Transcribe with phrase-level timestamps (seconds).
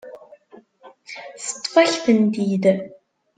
[1.43, 2.63] Teṭṭef-ak-tent-id.